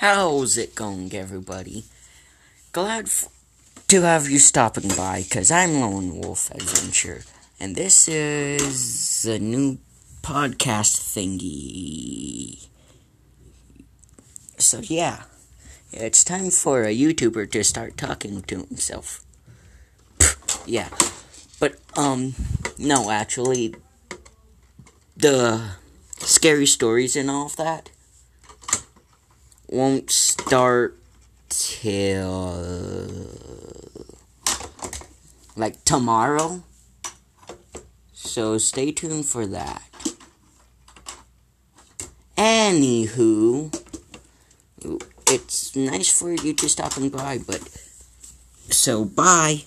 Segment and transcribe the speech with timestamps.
[0.00, 1.84] How's it going, everybody?
[2.72, 3.28] Glad f-
[3.88, 7.24] to have you stopping by, because I'm Lone Wolf Adventure,
[7.60, 9.76] and this is a new
[10.22, 12.66] podcast thingy.
[14.56, 15.24] So, yeah,
[15.92, 19.22] it's time for a YouTuber to start talking to himself.
[20.64, 20.88] yeah,
[21.58, 22.34] but, um,
[22.78, 23.74] no, actually,
[25.14, 25.72] the
[26.20, 27.90] scary stories and all of that
[29.70, 30.98] won't start
[31.48, 32.56] till
[35.56, 36.62] like tomorrow.
[38.12, 39.82] So stay tuned for that.
[42.36, 43.70] Anywho,
[45.26, 47.60] it's nice for you to stop and by, but
[48.70, 49.64] so bye.